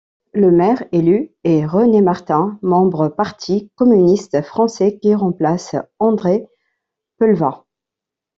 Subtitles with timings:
[0.33, 6.47] Le maire élu est René Martin, membre Parti communiste français qui remplace André
[7.19, 7.61] Peulvast.